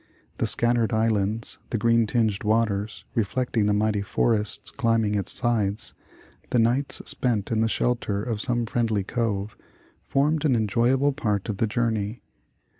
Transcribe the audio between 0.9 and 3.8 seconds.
islands, the green tinged waters, reflecting the